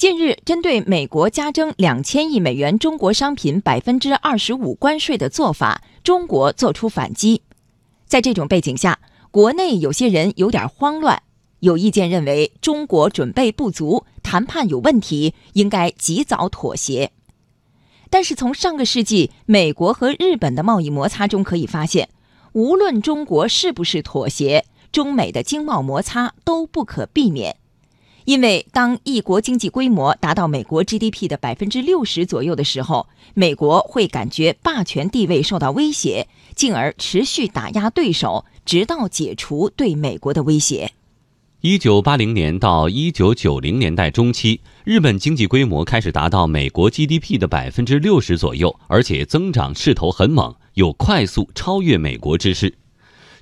[0.00, 7.42] 近日，针对美国加征两千亿美元中国商品百分之二十五关税的做法，中国作出反击。
[8.06, 8.98] 在这种背景下，
[9.30, 11.22] 国内有些人有点慌乱，
[11.58, 17.12] 有意见认为中国准备不足，谈判有问题，应该及早妥协。
[18.08, 22.08] 但是从上个世纪美国和日本的贸易摩擦中可以发现，
[22.54, 27.58] 无论中国是不是妥协，中美的经贸摩擦都不可避免。
[28.24, 40.92] 因为当一国经济规模达到美国 GDP 的百分之六十左右的时候，美国会感觉霸权地位受到威胁，进而持续打压对手，直到解除对美国的威胁。
[41.62, 52.74] 一九八零年到一九九零年代中期，日本经济规模开始达到美国 GDP 的百分之六十左右，而且增长势头很猛，有快速超越美国之势。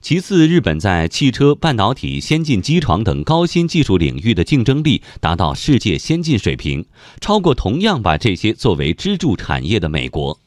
[0.00, 6.86] 其次，日本在汽车、半导体、先进机床等高新技术领域的竞争力达到世界先进水平，
[7.20, 10.40] 超过同样把这些作为支柱产业的美国。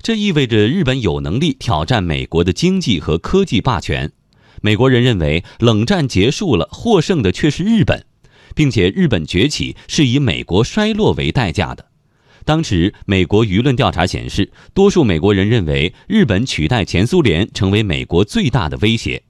[0.00, 4.12] 这意味着日本有能力挑战美国的经济和科技霸权。
[4.62, 8.06] 美国人认为冷战结束了，获胜的却是日本，
[8.54, 11.89] 并且日本崛起是以美国衰落为代价的。
[12.44, 19.22] 当时，美国舆论调查显示，多数美国人认为日本取代前苏联成为美国最大的威胁，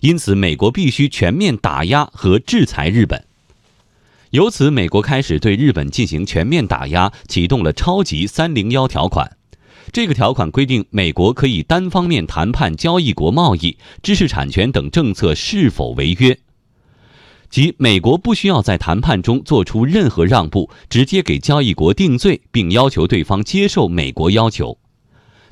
[0.00, 3.24] 因此美国必须全面打压和制裁日本。
[4.30, 9.36] 由此，美国开始对日本进行全面打压，启动了“超级三零幺”条款。
[9.92, 16.36] 这个条款规定，美国可以单方面谈判交易国贸易、知识产权等政策是否违约，
[17.50, 24.76] 即美国不需要在谈判中做出任何让步，直接给交易国定罪，并要求对方接受美国要求。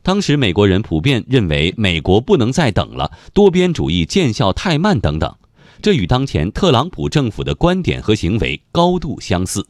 [0.02, 5.34] 当时美国人普遍认为，美国不能再等了，多边主义见效太慢等等，
[5.80, 9.66] 这与当前特朗普政府的观点和行为高度相似。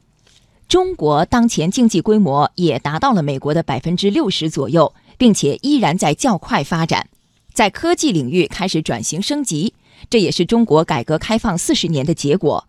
[0.67, 7.09] 中国当前经济规模也达到了美国的百分之六十左右，并且依然在较快发展，
[7.53, 9.75] 在科技领域开始转型升级，
[10.11, 12.69] 这也是中国改革开放四十年的结果。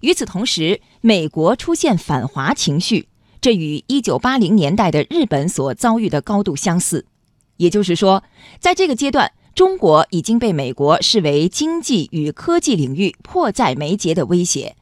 [0.00, 3.08] 与此同时，美国出现反华情绪，
[3.40, 7.06] 这与一九八零年代的日本所遭遇的高度相似。
[7.56, 8.22] 也就是说，
[8.60, 14.76] 在这个阶段，中国已经被美国视为经济与科技领域迫在眉睫的威胁。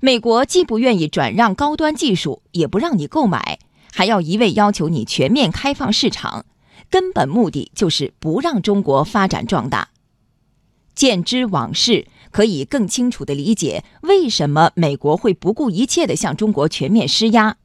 [0.00, 3.60] 美国既不愿意转让高端技术，也不让你购买，
[3.92, 6.44] 还要一味要求你全面开放市场，
[6.90, 9.90] 根本目的就是不让中国发展壮大。
[10.94, 17.56] 见之往事，可以更清楚地理解为什么美国会不顾一切地向中国全面施压。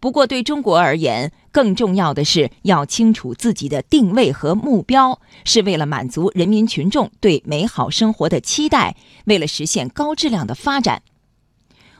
[0.00, 11.02] 不过，对中国而言，更重要的是要清楚自己的定位和目标，是为了满足人民群众对美好生活的期待，为了实现高质量的发展。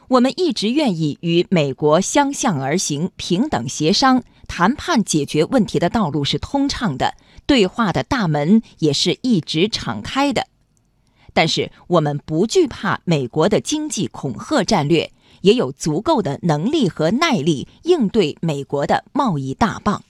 [0.07, 10.47] 我们一直愿意与美国相向而行，平等协商、谈判解决问题的道路是通畅的，对话的大门也是一直敞开的。
[11.33, 15.11] 但是，我们不惧怕美国的经济恐吓战略，
[15.41, 20.03] 也有足够的能力和耐力应对美国的贸易大棒。